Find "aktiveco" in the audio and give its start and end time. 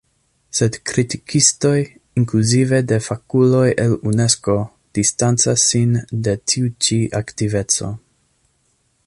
7.23-7.93